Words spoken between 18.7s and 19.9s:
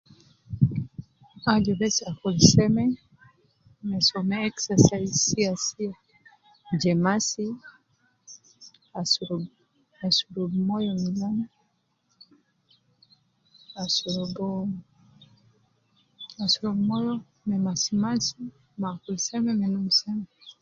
,me akul seme, me num